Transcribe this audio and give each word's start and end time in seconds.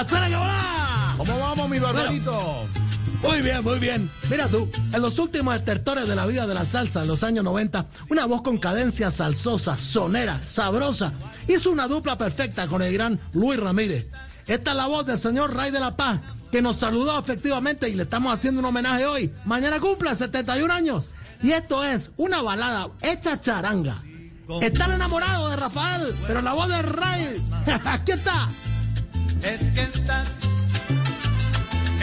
¡Hasta 0.00 0.26
que! 0.28 0.34
¿Cómo 1.18 1.38
vamos, 1.38 1.68
mi 1.68 1.78
barbarito? 1.78 2.66
Muy 3.22 3.42
bien, 3.42 3.62
muy 3.62 3.78
bien. 3.78 4.10
Mira 4.30 4.48
tú, 4.48 4.66
en 4.94 5.02
los 5.02 5.18
últimos 5.18 5.54
estertores 5.54 6.08
de 6.08 6.16
la 6.16 6.24
vida 6.24 6.46
de 6.46 6.54
la 6.54 6.64
salsa 6.64 7.02
en 7.02 7.08
los 7.08 7.22
años 7.22 7.44
90, 7.44 7.84
una 8.08 8.24
voz 8.24 8.40
con 8.40 8.56
cadencia 8.56 9.10
salsosa, 9.10 9.76
sonera, 9.76 10.40
sabrosa, 10.48 11.12
hizo 11.46 11.70
una 11.70 11.86
dupla 11.86 12.16
perfecta 12.16 12.66
con 12.66 12.80
el 12.80 12.94
gran 12.94 13.20
Luis 13.34 13.60
Ramírez. 13.60 14.06
Esta 14.46 14.70
es 14.70 14.76
la 14.78 14.86
voz 14.86 15.04
del 15.04 15.18
señor 15.18 15.54
Ray 15.54 15.70
de 15.70 15.80
la 15.80 15.94
Paz, 15.94 16.18
que 16.50 16.62
nos 16.62 16.76
saludó 16.76 17.18
efectivamente 17.18 17.86
y 17.90 17.94
le 17.94 18.04
estamos 18.04 18.32
haciendo 18.32 18.60
un 18.60 18.64
homenaje 18.64 19.04
hoy. 19.04 19.30
Mañana 19.44 19.80
cumple 19.80 20.16
71 20.16 20.72
años. 20.72 21.10
Y 21.42 21.52
esto 21.52 21.84
es 21.84 22.10
una 22.16 22.40
balada 22.40 22.88
hecha 23.02 23.38
charanga. 23.38 24.02
Están 24.62 24.92
enamorados 24.92 25.50
de 25.50 25.56
Rafael, 25.56 26.14
pero 26.26 26.40
la 26.40 26.54
voz 26.54 26.68
de 26.68 26.80
Ray, 26.80 27.44
aquí 27.84 28.12
está. 28.12 28.48
Es 29.42 29.72
que 29.72 29.82
estás 29.82 30.40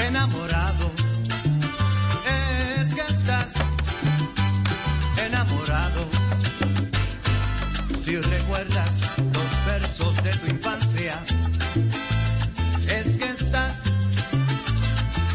enamorado. 0.07 0.91
Es 2.79 2.95
que 2.95 3.01
estás 3.01 3.53
enamorado. 5.25 6.07
Si 7.97 8.17
recuerdas 8.17 9.01
los 9.17 9.65
versos 9.65 10.23
de 10.23 10.31
tu 10.31 10.51
infancia, 10.51 11.19
es 12.89 13.17
que 13.17 13.29
estás 13.29 13.81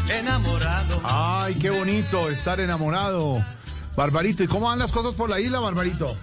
enamorado. 0.09 1.01
Ay, 1.03 1.55
qué 1.55 1.69
bonito 1.69 2.29
estar 2.29 2.59
enamorado. 2.59 3.45
Barbarito, 3.95 4.43
¿y 4.43 4.47
cómo 4.47 4.67
van 4.67 4.79
las 4.79 4.91
cosas 4.91 5.13
por 5.13 5.29
la 5.29 5.39
isla, 5.39 5.59
Barbarito? 5.59 6.17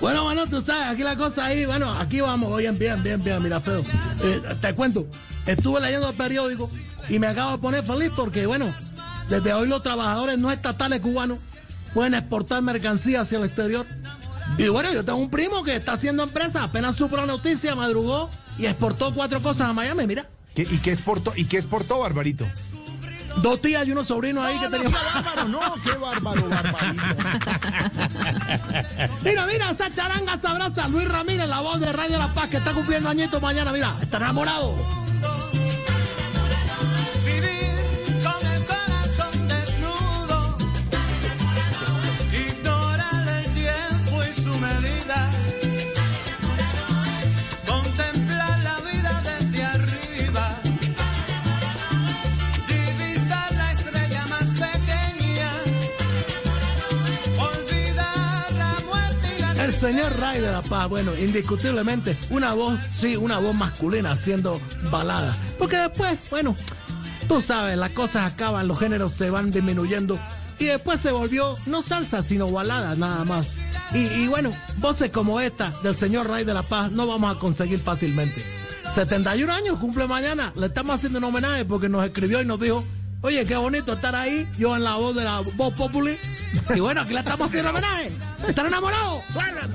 Bueno, 0.00 0.24
bueno, 0.24 0.46
tú 0.46 0.62
sabes, 0.62 0.86
aquí 0.88 1.02
la 1.02 1.16
cosa 1.16 1.44
ahí, 1.46 1.66
bueno, 1.66 1.92
aquí 1.92 2.20
vamos, 2.20 2.56
bien, 2.58 2.78
bien, 2.78 3.02
bien, 3.02 3.22
bien, 3.22 3.42
mira, 3.42 3.60
Pedro. 3.60 3.84
Eh, 4.24 4.40
te 4.60 4.74
cuento, 4.74 5.06
estuve 5.46 5.80
leyendo 5.80 6.08
el 6.08 6.14
periódico 6.16 6.70
y 7.08 7.18
me 7.18 7.26
acabo 7.26 7.52
de 7.52 7.58
poner 7.58 7.84
feliz 7.84 8.10
porque, 8.16 8.46
bueno, 8.46 8.72
desde 9.28 9.52
hoy 9.52 9.68
los 9.68 9.82
trabajadores 9.82 10.38
no 10.38 10.50
estatales 10.50 11.00
cubanos 11.00 11.38
pueden 11.92 12.14
exportar 12.14 12.62
mercancía 12.62 13.20
hacia 13.22 13.38
el 13.38 13.44
exterior. 13.44 13.84
Y 14.56 14.68
bueno, 14.68 14.90
yo 14.92 15.04
tengo 15.04 15.18
un 15.18 15.30
primo 15.30 15.62
que 15.62 15.76
está 15.76 15.92
haciendo 15.92 16.22
empresa, 16.22 16.62
apenas 16.64 16.96
supo 16.96 17.16
la 17.16 17.26
noticia, 17.26 17.74
madrugó 17.74 18.30
y 18.58 18.66
exportó 18.66 19.12
cuatro 19.14 19.42
cosas 19.42 19.68
a 19.68 19.72
Miami, 19.74 20.06
mira. 20.06 20.26
¿Qué- 20.54 20.62
¿Y 20.68 20.78
qué 20.78 20.92
exportó, 20.92 21.32
y 21.36 21.44
qué 21.44 21.58
exportó, 21.58 22.00
Barbarito? 22.00 22.46
Dos 23.36 23.60
tías 23.60 23.86
y 23.86 23.92
unos 23.92 24.06
sobrinos 24.08 24.44
ahí 24.44 24.58
que 24.58 24.68
no, 24.68 24.70
tenían. 24.70 24.92
qué 24.92 24.98
bárbaro, 24.98 25.48
no, 25.48 25.74
qué 25.82 25.92
bárbaro, 25.92 26.48
Barbarito. 26.48 27.02
Mira, 29.24 29.46
mira, 29.46 29.70
esa 29.70 29.92
charanga 29.92 30.40
sabrosa, 30.40 30.88
Luis 30.88 31.08
Ramírez, 31.08 31.48
la 31.48 31.60
voz 31.60 31.80
de 31.80 31.92
Radio 31.92 32.18
La 32.18 32.28
Paz, 32.28 32.48
que 32.50 32.58
está 32.58 32.72
cumpliendo 32.72 33.08
añitos 33.08 33.40
mañana, 33.40 33.72
mira, 33.72 33.94
está 34.00 34.18
enamorado. 34.18 34.74
Señor 59.80 60.20
Ray 60.20 60.40
de 60.40 60.52
la 60.52 60.60
Paz, 60.60 60.88
bueno, 60.90 61.12
indiscutiblemente, 61.16 62.16
una 62.28 62.52
voz, 62.52 62.78
sí, 62.92 63.16
una 63.16 63.38
voz 63.38 63.54
masculina 63.54 64.12
haciendo 64.12 64.60
balada. 64.90 65.34
Porque 65.58 65.78
después, 65.78 66.18
bueno, 66.30 66.54
tú 67.26 67.40
sabes, 67.40 67.78
las 67.78 67.90
cosas 67.90 68.30
acaban, 68.30 68.68
los 68.68 68.78
géneros 68.78 69.12
se 69.12 69.30
van 69.30 69.50
disminuyendo. 69.50 70.18
Y 70.58 70.66
después 70.66 71.00
se 71.00 71.10
volvió 71.10 71.56
no 71.64 71.80
salsa, 71.80 72.22
sino 72.22 72.50
balada, 72.50 72.94
nada 72.94 73.24
más. 73.24 73.56
Y, 73.94 74.28
bueno, 74.28 74.52
voces 74.76 75.10
como 75.10 75.40
esta 75.40 75.72
del 75.82 75.96
señor 75.96 76.28
Ray 76.28 76.44
de 76.44 76.52
la 76.52 76.62
Paz 76.62 76.92
no 76.92 77.06
vamos 77.06 77.34
a 77.34 77.40
conseguir 77.40 77.80
fácilmente. 77.80 78.44
71 78.94 79.50
años 79.50 79.78
cumple 79.78 80.06
mañana, 80.06 80.52
le 80.56 80.66
estamos 80.66 80.96
haciendo 80.96 81.18
un 81.18 81.24
homenaje 81.24 81.64
porque 81.64 81.88
nos 81.88 82.04
escribió 82.04 82.42
y 82.42 82.44
nos 82.44 82.60
dijo, 82.60 82.84
oye, 83.22 83.46
qué 83.46 83.56
bonito 83.56 83.94
estar 83.94 84.14
ahí, 84.14 84.46
yo 84.58 84.76
en 84.76 84.84
la 84.84 84.96
voz 84.96 85.16
de 85.16 85.24
la 85.24 85.40
voz 85.40 85.72
populi. 85.72 86.16
Y 86.74 86.80
bueno, 86.80 87.02
aquí 87.02 87.12
le 87.12 87.20
estamos 87.20 87.48
haciendo 87.48 87.70
homenaje. 87.70 88.12
¿Están 88.46 88.66
enamorados? 88.66 89.22
¡Suéltalo! 89.32 89.74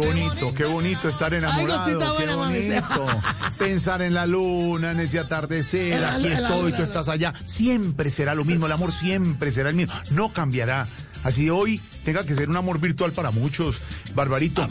Qué 0.00 0.06
bonito, 0.06 0.54
qué 0.54 0.64
bonito 0.64 1.08
estar 1.08 1.32
enamorado, 1.34 2.16
qué 2.16 2.26
bonito. 2.34 3.06
Pensar 3.58 4.02
en 4.02 4.14
la 4.14 4.26
luna, 4.26 4.90
en 4.90 5.00
ese 5.00 5.18
atardecer, 5.18 6.04
aquí 6.04 6.26
estoy, 6.28 6.72
tú 6.72 6.82
estás 6.82 7.08
allá. 7.08 7.32
Siempre 7.46 8.10
será 8.10 8.34
lo 8.34 8.44
mismo, 8.44 8.66
el 8.66 8.72
amor 8.72 8.92
siempre 8.92 9.52
será 9.52 9.70
el 9.70 9.76
mismo, 9.76 9.94
no 10.10 10.32
cambiará. 10.32 10.86
Así 11.24 11.50
hoy 11.50 11.80
tenga 12.04 12.22
que 12.22 12.36
ser 12.36 12.48
un 12.48 12.56
amor 12.56 12.78
virtual 12.78 13.10
para 13.10 13.32
muchos, 13.32 13.78
Barbarito. 14.14 14.62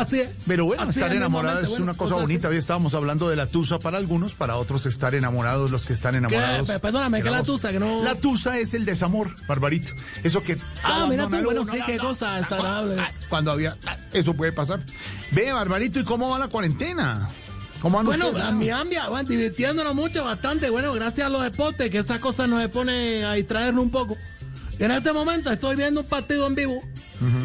Así 0.00 0.20
es. 0.20 0.30
Pero 0.46 0.64
bueno, 0.64 0.82
estar 0.88 1.10
mismamente, 1.50 1.74
es 1.74 1.80
una 1.82 1.92
cosa 1.94 2.14
bonita. 2.22 2.48
Hoy 2.48 2.56
estábamos 2.56 2.94
hablando 2.94 3.28
de 3.28 3.36
la 3.36 3.46
tusa 3.48 3.78
para 3.80 3.98
algunos, 3.98 4.34
para 4.34 4.56
otros 4.56 4.86
estar 4.86 5.14
enamorados, 5.14 5.70
los 5.70 5.84
que 5.84 5.92
están 5.92 6.14
enamorados. 6.14 6.66
Pe- 6.68 6.78
perdóname, 6.78 7.20
¿qué 7.20 7.28
es 7.28 7.34
la 7.34 7.42
tusa? 7.42 7.70
Que 7.70 7.80
no- 7.80 8.02
La 8.02 8.14
tusa 8.14 8.56
es 8.58 8.72
el 8.72 8.86
desamor, 8.86 9.34
Barbarito. 9.46 9.92
Eso 10.22 10.42
que... 10.42 10.56
Ah, 10.82 11.06
mira 11.10 11.26
bueno, 11.26 11.66
sí, 11.70 11.78
qué 11.84 11.98
cosa 11.98 12.36
desagradable. 12.38 13.02
Cuando 13.28 13.50
había... 13.52 13.76
Eso 14.14 14.34
puede 14.34 14.52
pasar. 14.52 14.80
Ve, 15.32 15.52
Barbarito, 15.52 15.98
¿y 16.00 16.04
cómo 16.04 16.30
va 16.30 16.38
la 16.38 16.48
cuarentena? 16.48 17.28
¿Cómo 17.80 17.96
van 17.98 18.06
Bueno, 18.06 18.28
ustedes? 18.28 18.46
a 18.46 18.52
mi 18.52 18.70
ambia, 18.70 19.08
bueno, 19.08 19.28
divirtiéndonos 19.28 19.94
mucho, 19.94 20.24
bastante. 20.24 20.70
Bueno, 20.70 20.92
gracias 20.94 21.26
a 21.26 21.30
los 21.30 21.42
deportes, 21.42 21.90
que 21.90 21.98
esas 21.98 22.18
cosas 22.18 22.48
nos 22.48 22.66
pone 22.70 23.24
a 23.24 23.32
distraernos 23.34 23.84
un 23.84 23.90
poco. 23.90 24.16
Y 24.78 24.84
en 24.84 24.90
este 24.92 25.12
momento 25.12 25.50
estoy 25.50 25.76
viendo 25.76 26.00
un 26.00 26.06
partido 26.06 26.46
en 26.46 26.54
vivo. 26.54 26.80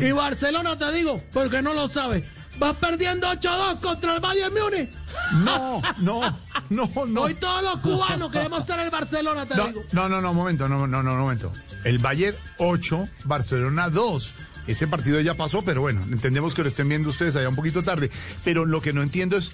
Y 0.02 0.12
Barcelona, 0.12 0.78
te 0.78 0.92
digo, 0.92 1.22
porque 1.32 1.62
no 1.62 1.74
lo 1.74 1.88
sabes, 1.90 2.24
vas 2.58 2.76
perdiendo 2.78 3.28
8-2 3.28 3.80
contra 3.80 4.16
el 4.16 4.20
Bayern 4.20 4.54
Múnich. 4.54 4.90
No, 5.44 5.82
no, 6.00 6.22
no, 6.70 6.90
no. 7.06 7.22
Hoy 7.22 7.36
todos 7.36 7.62
los 7.64 7.78
cubanos 7.80 8.32
queremos 8.32 8.66
ser 8.66 8.80
el 8.80 8.90
Barcelona, 8.90 9.46
te 9.46 9.56
No, 9.56 9.68
digo. 9.68 9.84
no, 9.92 10.10
no, 10.10 10.22
no, 10.22 10.34
momento, 10.34 10.68
no, 10.68 10.88
no, 10.88 11.04
no, 11.04 11.16
momento. 11.16 11.52
El 11.84 12.00
Bayern 12.00 12.36
8, 12.58 13.08
Barcelona 13.26 13.90
2. 13.90 14.36
Ese 14.70 14.86
partido 14.86 15.20
ya 15.20 15.34
pasó, 15.34 15.64
pero 15.64 15.82
bueno, 15.82 16.04
entendemos 16.04 16.54
que 16.54 16.62
lo 16.62 16.68
estén 16.68 16.88
viendo 16.88 17.10
ustedes 17.10 17.36
allá 17.36 17.50
un 17.50 17.56
poquito 17.56 17.82
tarde. 17.82 18.12
Pero 18.44 18.68
lo 18.68 18.84
que 18.84 18.94
no 18.94 19.02
entiendo 19.02 19.36
es, 19.36 19.52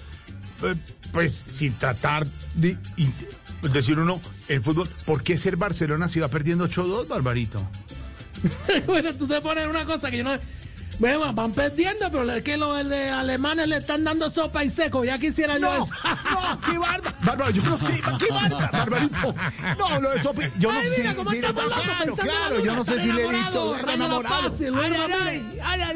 eh, 0.62 0.74
pues, 1.10 1.32
sin 1.32 1.72
tratar 1.72 2.26
de 2.52 2.76
decir 3.72 3.98
uno, 3.98 4.20
el 4.48 4.62
fútbol, 4.62 4.90
¿por 5.06 5.22
qué 5.22 5.38
ser 5.38 5.56
Barcelona 5.56 6.08
si 6.08 6.20
va 6.20 6.28
perdiendo 6.28 6.68
8-2, 6.68 7.08
Barbarito? 7.08 7.66
bueno, 8.86 9.14
tú 9.14 9.26
te 9.26 9.40
pones 9.40 9.66
una 9.66 9.86
cosa 9.86 10.10
que 10.10 10.18
yo 10.18 10.24
no... 10.24 10.38
Bueno, 10.98 11.32
van 11.34 11.52
perdiendo, 11.52 12.10
pero 12.10 12.30
es 12.32 12.42
que 12.42 12.56
los 12.56 12.88
de 12.88 13.10
alemanes 13.10 13.68
le 13.68 13.76
están 13.76 14.02
dando 14.04 14.30
sopa 14.30 14.64
y 14.64 14.70
seco. 14.70 15.04
Ya 15.04 15.18
quisiera 15.18 15.58
yo 15.58 15.66
No, 15.66 15.84
eso. 15.84 15.94
no, 16.04 16.60
qué 16.60 16.78
bárbaro. 16.78 17.16
Bárbaro, 17.26 17.50
yo 17.50 17.62
no 17.64 17.78
sé, 17.78 18.00
qué 18.18 18.32
bárbaro, 18.32 18.68
Barbarito. 18.72 19.34
No, 19.78 20.00
lo 20.00 20.10
de 20.10 20.22
Sopi, 20.22 20.42
yo 20.58 20.72
no 20.72 20.78
Ay, 20.78 20.86
sé. 20.86 20.98
mira 20.98 21.14
cómo 21.14 21.30
sí, 21.30 21.36
estamos 21.36 21.64
locos 21.64 21.82
claro, 21.82 22.16
claro, 22.16 22.60
yo 22.60 22.74
no 22.76 22.84
sé 22.84 23.00
si 23.02 23.12
le 23.12 23.22
he 23.24 23.26
de 23.26 23.32
la 23.32 23.92
enamorado. 23.94 24.54
Luis 24.58 24.72
Ay, 24.82 24.92
ay, 24.94 25.60
ay, 25.64 25.80
ay, 25.82 25.95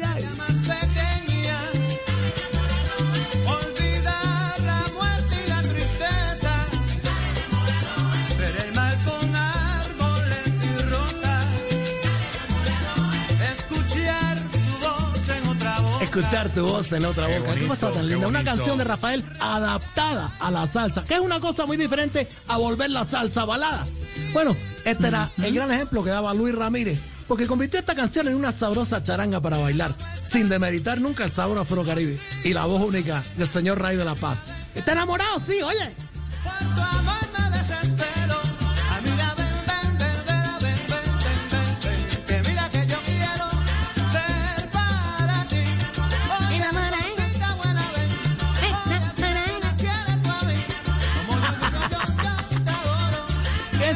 Escuchar 16.01 16.49
tu 16.49 16.65
voz 16.65 16.91
en 16.91 17.05
otra 17.05 17.27
Qué 17.27 17.37
boca. 17.37 17.53
¿Qué 17.53 17.59
bonito, 17.59 17.67
cosa 17.67 17.91
tan 17.91 18.07
linda? 18.07 18.27
Una 18.27 18.43
canción 18.43 18.77
de 18.77 18.83
Rafael 18.83 19.23
adaptada 19.39 20.31
a 20.39 20.49
la 20.49 20.67
salsa, 20.67 21.03
que 21.03 21.13
es 21.13 21.19
una 21.19 21.39
cosa 21.39 21.65
muy 21.67 21.77
diferente 21.77 22.27
a 22.47 22.57
volver 22.57 22.89
la 22.89 23.05
salsa 23.05 23.45
balada. 23.45 23.85
Bueno, 24.33 24.55
este 24.83 25.07
era 25.07 25.29
el 25.41 25.53
gran 25.53 25.71
ejemplo 25.71 26.03
que 26.03 26.09
daba 26.09 26.33
Luis 26.33 26.55
Ramírez, 26.55 26.99
porque 27.27 27.45
convirtió 27.45 27.79
esta 27.79 27.95
canción 27.95 28.27
en 28.27 28.35
una 28.35 28.51
sabrosa 28.51 29.03
charanga 29.03 29.39
para 29.41 29.59
bailar, 29.59 29.95
sin 30.23 30.49
demeritar 30.49 30.99
nunca 30.99 31.23
el 31.23 31.31
sabor 31.31 31.59
afrocaribe 31.59 32.19
y 32.43 32.53
la 32.53 32.65
voz 32.65 32.81
única 32.81 33.23
del 33.37 33.49
señor 33.49 33.79
Ray 33.79 33.95
de 33.95 34.05
la 34.05 34.15
Paz. 34.15 34.39
¿Está 34.73 34.93
enamorado? 34.93 35.39
Sí, 35.47 35.61
oye. 35.61 35.93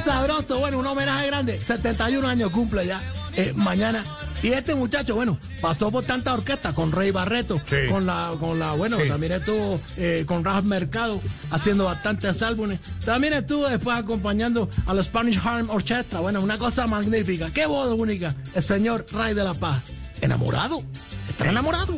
Sabroso, 0.05 0.59
bueno, 0.59 0.77
un 0.79 0.87
homenaje 0.87 1.27
grande. 1.27 1.59
71 1.59 2.27
años 2.27 2.51
cumple 2.51 2.85
ya 2.85 3.01
eh, 3.35 3.51
mañana. 3.55 4.03
Y 4.43 4.49
este 4.53 4.75
muchacho, 4.75 5.15
bueno, 5.15 5.37
pasó 5.59 5.91
por 5.91 6.05
tanta 6.05 6.33
orquesta 6.33 6.73
con 6.73 6.91
Rey 6.91 7.11
Barreto, 7.11 7.59
Sí. 7.67 7.89
con 7.89 8.05
la, 8.05 8.31
con 8.39 8.59
la, 8.59 8.73
bueno, 8.73 8.97
Sí. 9.01 9.07
también 9.07 9.33
estuvo 9.33 9.79
eh, 9.97 10.23
con 10.27 10.43
Ralph 10.45 10.65
Mercado 10.65 11.19
haciendo 11.51 11.85
bastantes 11.85 12.41
álbumes. 12.43 12.79
También 13.03 13.33
estuvo 13.33 13.67
después 13.67 13.97
acompañando 13.97 14.69
a 14.85 14.93
la 14.93 15.03
Spanish 15.03 15.39
Harm 15.43 15.69
Orchestra. 15.69 16.19
Bueno, 16.19 16.41
una 16.41 16.57
cosa 16.57 16.85
magnífica. 16.87 17.49
Qué 17.51 17.65
voz 17.65 17.91
única. 17.97 18.35
El 18.53 18.61
señor 18.63 19.05
Rey 19.11 19.33
de 19.33 19.43
la 19.43 19.53
Paz. 19.53 19.81
Enamorado. 20.21 20.83
Está 21.29 21.49
enamorado. 21.49 21.97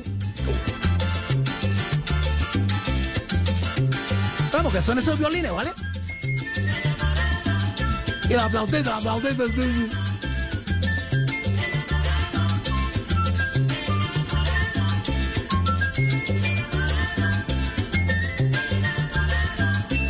Vamos, 4.53 4.73
que 4.73 4.81
son 4.81 4.97
esos 4.97 5.19
violines, 5.19 5.51
¿vale? 5.51 5.71
Y 8.29 8.33
la 8.33 8.49
flautita, 8.49 8.99
la 9.01 9.19
sí. 9.21 9.89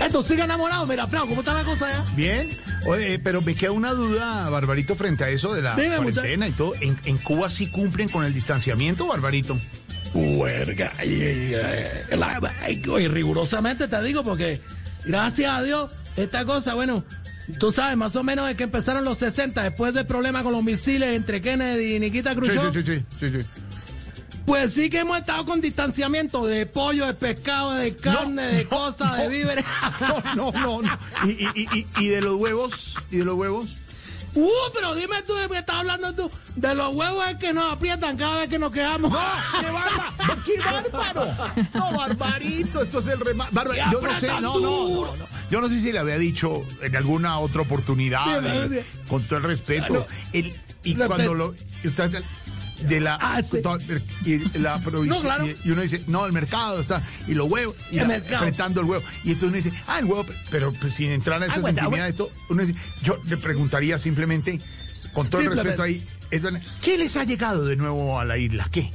Esto 0.03 0.23
sigue 0.23 0.43
enamorado, 0.43 0.85
mira, 0.85 1.07
Flau, 1.07 1.27
¿cómo 1.27 1.41
está 1.41 1.53
la 1.53 1.63
cosa 1.63 1.89
ya? 1.89 2.03
Bien. 2.15 2.49
Oye, 2.85 3.19
pero 3.19 3.41
me 3.41 3.55
queda 3.55 3.71
una 3.71 3.91
duda, 3.91 4.49
Barbarito, 4.49 4.95
frente 4.95 5.23
a 5.23 5.29
eso 5.29 5.53
de 5.53 5.61
la 5.61 5.75
Dime, 5.75 5.97
cuarentena 5.97 6.47
y 6.47 6.51
todo. 6.51 6.73
¿En, 6.79 6.97
en 7.03 7.17
Cuba 7.17 7.49
sí 7.49 7.67
cumplen 7.69 8.07
con 8.07 8.23
el 8.23 8.33
distanciamiento, 8.33 9.07
Barbarito? 9.07 9.59
Huerga, 10.13 10.93
y, 11.03 11.09
y, 11.09 11.51
eh, 11.53 12.05
la- 12.11 12.39
y- 12.69 12.89
y 13.03 13.07
rigurosamente 13.07 13.87
te 13.89 14.01
digo 14.03 14.23
porque, 14.23 14.61
gracias 15.03 15.51
a 15.51 15.61
Dios, 15.63 15.91
esta 16.15 16.45
cosa, 16.45 16.75
bueno, 16.75 17.03
tú 17.59 17.71
sabes, 17.71 17.97
más 17.97 18.15
o 18.15 18.23
menos 18.23 18.49
es 18.49 18.55
que 18.57 18.63
empezaron 18.63 19.03
los 19.05 19.17
60, 19.17 19.61
después 19.63 19.93
del 19.93 20.05
problema 20.05 20.43
con 20.43 20.51
los 20.53 20.63
misiles 20.63 21.15
entre 21.15 21.41
Kennedy 21.41 21.95
y 21.95 21.99
Nikita 21.99 22.35
Khrushchev, 22.35 22.73
sí, 22.73 22.83
sí, 22.83 23.05
sí, 23.19 23.29
sí, 23.31 23.41
sí. 23.41 23.47
pues 24.45 24.73
sí 24.73 24.89
que 24.89 24.99
hemos 24.99 25.17
estado 25.17 25.45
con 25.45 25.61
distanciamiento 25.61 26.45
de 26.45 26.65
pollo, 26.65 27.05
de 27.07 27.13
pescado, 27.13 27.73
de 27.73 27.95
carne, 27.95 28.47
de 28.47 28.63
no, 28.65 28.69
cosas, 28.69 29.17
de 29.17 29.23
no. 29.25 29.29
víveres. 29.29 29.65
No, 30.35 30.51
no, 30.51 30.81
no. 30.81 30.99
¿Y, 31.25 31.31
y, 31.31 31.67
y, 31.73 31.87
y- 31.99 32.07
de 32.07 32.21
los 32.21 32.35
huevos? 32.35 32.95
¿Y 33.11 33.17
de 33.17 33.23
los 33.25 33.35
huevos? 33.35 33.75
Uh, 34.35 34.49
pero 34.71 34.93
dime 34.93 35.23
tú 35.23 35.33
de 35.33 35.47
qué 35.47 35.57
estás 35.57 35.77
hablando 35.77 36.13
tú, 36.13 36.29
de 36.55 36.75
los 36.75 36.93
huevos 36.93 37.25
es 37.27 37.37
que 37.37 37.53
nos 37.53 37.73
aprietan 37.73 38.15
cada 38.17 38.37
vez 38.41 38.49
que 38.49 38.59
nos 38.59 38.71
quejamos. 38.71 39.11
¡Qué 39.59 39.65
bárbaro! 39.71 40.43
¡Qué 40.45 40.59
bárbaro! 40.91 41.25
No, 41.73 41.97
Barbarito, 41.97 42.83
esto 42.83 42.99
es 42.99 43.07
el 43.07 43.19
remate. 43.19 43.51
¡Qué 43.71 43.81
yo 43.91 43.99
no 44.01 44.15
sé, 44.19 44.27
no, 44.27 44.41
no, 44.41 44.59
no, 44.59 45.15
no. 45.15 45.27
Yo 45.49 45.61
no 45.61 45.69
sé 45.69 45.79
si 45.79 45.91
le 45.91 45.99
había 45.99 46.17
dicho 46.17 46.63
en 46.81 46.95
alguna 46.95 47.39
otra 47.39 47.61
oportunidad, 47.61 48.25
Sí, 48.41 48.73
eh, 48.75 48.85
con 49.07 49.23
todo 49.23 49.37
el 49.37 49.43
respeto. 49.45 50.05
El- 50.33 50.53
y 50.83 50.95
cuando 50.95 51.33
lo. 51.33 51.55
De 52.87 52.99
la, 52.99 53.15
Ah, 53.19 53.41
sí. 53.41 53.59
y 54.23 54.59
la 54.59 54.77
provisión, 54.83 55.17
No, 55.17 55.21
claro. 55.23 55.47
y, 55.47 55.55
y 55.65 55.71
uno 55.71 55.81
dice, 55.81 56.03
no, 56.05 56.27
el 56.27 56.31
mercado 56.31 56.79
está, 56.79 57.01
y 57.27 57.33
los 57.33 57.49
huevos, 57.49 57.75
y 57.91 57.97
El 57.97 58.11
apretando 58.11 58.81
el 58.81 58.85
huevo. 58.87 59.03
Y 59.23 59.31
entonces 59.31 59.47
uno 59.49 59.55
dice, 59.55 59.71
ah, 59.87 59.97
el 59.97 60.05
huevo, 60.05 60.23
pero 60.51 60.71
pues, 60.73 60.93
sin 60.93 61.09
entrar 61.11 61.41
en 61.41 61.49
esas 61.49 61.61
bueno, 61.61 61.79
intimidades, 61.79 62.15
todo, 62.15 62.29
uno 62.51 62.63
dice, 62.63 62.79
yo 63.01 63.17
le 63.25 63.37
preguntaría 63.37 63.97
simplemente, 63.97 64.61
con 65.11 65.27
todo 65.27 65.41
el 65.41 65.53
respeto 65.55 65.81
ahí, 65.81 66.05
¿qué 66.83 66.99
les 66.99 67.15
ha 67.15 67.23
llegado 67.23 67.65
de 67.65 67.77
nuevo 67.77 68.19
a 68.19 68.25
la 68.25 68.37
isla? 68.37 68.67
¿Qué? 68.71 68.91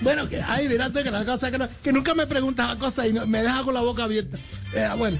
Bueno, 0.00 0.26
que 0.26 0.40
ay, 0.40 0.66
mirate 0.70 1.04
que 1.04 1.10
la 1.10 1.26
cosa 1.26 1.50
que, 1.50 1.58
no- 1.58 1.68
que 1.82 1.92
nunca 1.92 2.14
me 2.14 2.26
preguntas 2.26 2.68
la 2.70 2.78
cosa 2.78 3.06
y 3.06 3.12
no- 3.12 3.26
me 3.26 3.42
deja 3.42 3.64
con 3.64 3.74
la 3.74 3.82
boca 3.82 4.04
abierta. 4.04 4.38
Eh, 4.72 4.88
bueno, 4.96 5.18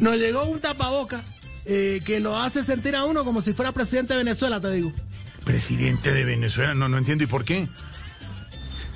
nos 0.00 0.16
llegó 0.16 0.44
un 0.44 0.60
tapaboca 0.60 1.22
eh, 1.64 2.00
que 2.04 2.20
lo 2.20 2.36
hace 2.36 2.64
sentir 2.64 2.96
a 2.96 3.04
uno 3.04 3.24
como 3.24 3.42
si 3.42 3.52
fuera 3.52 3.72
presidente 3.72 4.14
de 4.14 4.18
Venezuela, 4.24 4.60
te 4.60 4.72
digo. 4.72 4.92
Presidente 5.44 6.12
de 6.12 6.24
Venezuela, 6.24 6.74
no, 6.74 6.88
no 6.88 6.98
entiendo, 6.98 7.24
¿y 7.24 7.26
por 7.26 7.44
qué? 7.44 7.68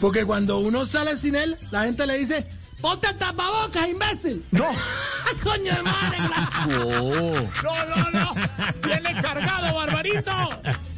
Porque 0.00 0.24
cuando 0.24 0.58
uno 0.58 0.86
sale 0.86 1.16
sin 1.16 1.34
él, 1.34 1.56
la 1.70 1.84
gente 1.84 2.06
le 2.06 2.18
dice, 2.18 2.46
ponte 2.80 3.08
el 3.08 3.16
tapabocas, 3.16 3.88
imbécil. 3.88 4.44
No. 4.50 4.66
Coño 5.42 5.74
de 5.74 5.82
madre. 5.82 6.18
claro. 6.18 7.50
No, 7.62 7.96
no, 7.96 8.10
no. 8.10 8.34
Viene 8.82 9.22
cargado, 9.22 9.74
Barbarito. 9.74 10.32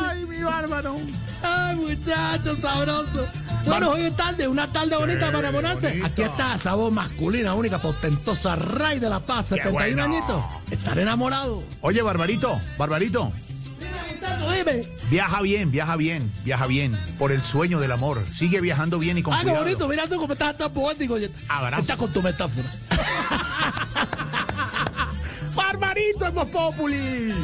Ay, 0.00 0.24
mi 0.24 0.40
bárbaro. 0.42 0.96
Ay, 1.42 1.76
muchachos, 1.76 2.58
sabroso. 2.60 3.28
Bueno, 3.68 3.90
hoy 3.90 4.02
es 4.02 4.16
tarde, 4.16 4.48
una 4.48 4.66
tarde 4.66 4.96
bonita 4.96 5.30
para 5.30 5.50
bonito. 5.50 5.86
Aquí 6.04 6.22
está 6.22 6.56
esa 6.56 6.74
voz 6.74 6.92
masculina, 6.92 7.54
única, 7.54 7.78
portentosa, 7.78 8.56
Ray 8.56 8.98
de 8.98 9.10
la 9.10 9.20
Paz, 9.20 9.46
71 9.48 9.72
bueno. 9.72 10.04
añitos. 10.04 10.44
Estar 10.70 10.98
enamorado. 10.98 11.62
Oye, 11.82 12.00
Barbarito, 12.02 12.58
Barbarito, 12.78 13.30
Dime, 14.58 14.82
viaja 15.10 15.40
bien, 15.42 15.70
viaja 15.70 15.96
bien, 15.96 16.32
viaja 16.44 16.66
bien. 16.66 16.98
Por 17.18 17.30
el 17.32 17.42
sueño 17.42 17.78
del 17.78 17.92
amor. 17.92 18.24
Sigue 18.28 18.60
viajando 18.60 18.98
bien 18.98 19.18
y 19.18 19.22
con 19.22 19.34
Ah, 19.34 19.42
cuidado. 19.42 19.64
bonito, 19.64 19.88
mira 19.88 20.08
tú 20.08 20.16
cómo 20.16 20.32
estás 20.32 20.56
tan 20.56 20.72
poético. 20.72 21.16
Abrazo. 21.48 21.82
Está 21.82 21.96
con 21.96 22.12
tu 22.12 22.22
metáfora. 22.22 22.68
Barbarito, 25.54 26.26
es 26.26 26.32
Populi. 26.50 27.34